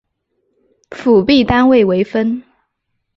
[0.89, 2.41] 辅币单位为分。